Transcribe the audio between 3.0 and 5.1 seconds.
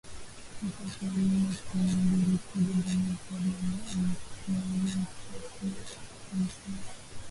ya Hifadhi ya MikumiInapatikana